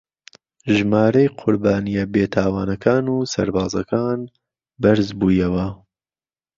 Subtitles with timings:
[0.75, 4.19] ژمارەی قوربانییە بێتاوانەکان و سەربازەکان
[4.81, 5.67] بەرز بوویەوە